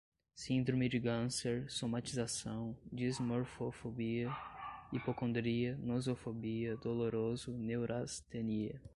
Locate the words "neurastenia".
7.55-8.81